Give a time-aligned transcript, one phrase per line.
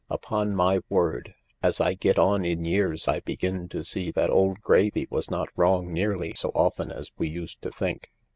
[0.09, 4.59] Upon my word, as I get on in years I begin to see that old
[4.61, 8.09] Gravy was not wrong nearly so often as we used to think.